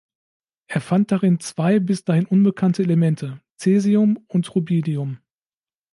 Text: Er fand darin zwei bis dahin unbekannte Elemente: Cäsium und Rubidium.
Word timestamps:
Er 0.65 0.81
fand 0.81 1.11
darin 1.11 1.39
zwei 1.39 1.77
bis 1.79 2.03
dahin 2.03 2.25
unbekannte 2.25 2.81
Elemente: 2.81 3.39
Cäsium 3.59 4.17
und 4.29 4.55
Rubidium. 4.55 5.19